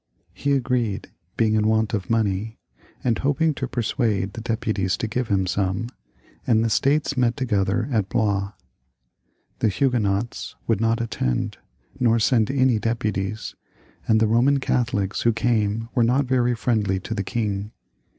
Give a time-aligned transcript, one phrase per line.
[0.33, 2.57] He agreed, being in want of money,
[3.03, 5.89] and hoping to persuade the deputies to give him some,
[6.47, 8.53] and the States met together at Blois.
[9.59, 11.59] The Huguenots would not be present,
[11.99, 13.53] nor send any deputies,
[14.07, 17.69] and the Eoman Catholics who came were not very friendly to the king.